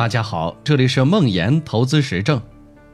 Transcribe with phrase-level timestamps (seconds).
[0.00, 2.40] 大家好，这里是梦岩投资实证。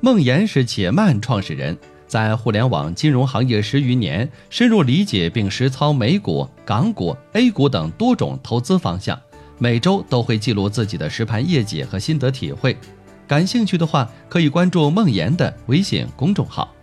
[0.00, 1.78] 梦岩是且慢创始人，
[2.08, 9.16] 在互联网金融行业十余年，深入理解并实操美股、港股、A 股等多种投资方向。
[9.56, 12.76] 每周都会记录自己的实盘业绩和心得体会。
[13.28, 16.74] 感兴趣的话，可以关注梦岩的微信公众号。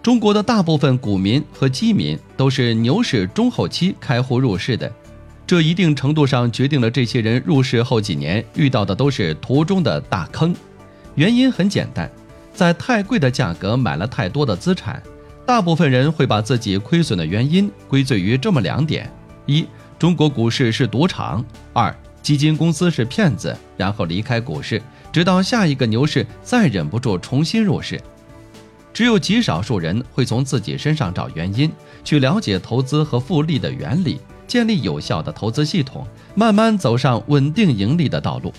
[0.00, 4.88] 中国的大部分股民和基民都是牛市中后期开户入市的。
[5.48, 10.54] 这一定程度上决定了这些人入市后几年遇到的都是途中的大坑。
[11.14, 12.10] 原因很简单，
[12.52, 15.02] 在太贵的价格买了太多的资产。
[15.46, 19.10] 大部分人会把自己亏损的原因归罪于这么两点：
[19.46, 19.66] 一、
[19.98, 21.42] 中国股市是赌场；
[21.72, 27.98] 二、基金公司是骗子，然后离开股市，直到下一个牛市再忍不住重新入市。
[28.92, 31.72] 只有极少数人会从自己身上找原因，
[32.04, 34.20] 去了解投资和复利的原理。
[34.48, 38.52] 建立有效的投资系统，慢慢走上稳定盈利的道路。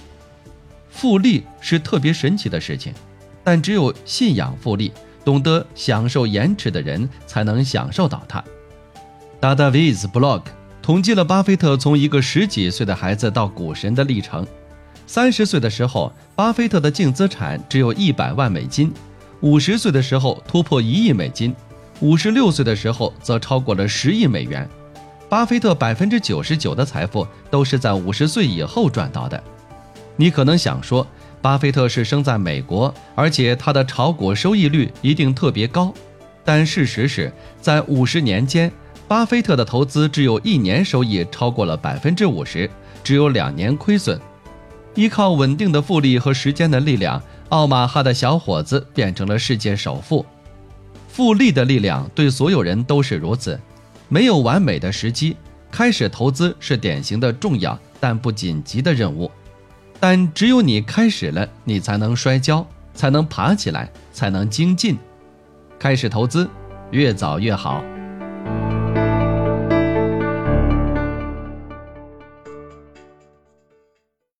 [0.89, 2.93] 复利是特别神奇的事情，
[3.43, 4.91] 但只有信仰复利、
[5.25, 8.43] 懂得享受延迟的人才能享受到它。
[9.41, 10.43] Dada Viz Blog
[10.81, 14.45] 统计了巴菲特从一个十几岁的孩子到股神的历程。
[15.07, 18.89] 三十岁的时候，巴菲特的净资产只有一百万美金；
[19.41, 21.51] 五十岁的时候突破一亿美金；
[22.01, 24.69] 五十六岁的时候则超过了十亿美元。
[25.29, 29.41] 巴菲特百分之九十九的财富都是在五十岁以后赚到的。
[30.15, 31.05] 你可能想说，
[31.39, 35.93] 巴菲特是生在美国，而且他的炒股收益率一定特别高。
[36.43, 38.71] 但事实是在五十年间，
[39.07, 42.67] 巴菲特的投资只有一年收益超过了百分之五十，
[43.03, 44.19] 只有两年亏损。
[44.95, 50.25] 依靠稳定的复利和时间的力量，奥马哈的小伙子变成了世界首富。
[51.07, 53.59] 复利的力量对所有人都是如此。
[54.09, 55.37] 没有完美的时机，
[55.71, 59.31] 开始投资是典型的重要但不紧急的任务。
[59.99, 64.97] 但只有你开始了，你才能摔跤，才能爬起来，才能精进。
[65.77, 66.49] 开始投资，
[66.91, 67.83] 越早越好。